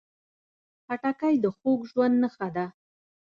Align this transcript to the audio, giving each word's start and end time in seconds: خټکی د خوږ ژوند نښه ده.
خټکی 0.85 1.35
د 1.43 1.45
خوږ 1.57 1.79
ژوند 1.91 2.15
نښه 2.23 2.47
ده. 2.55 2.65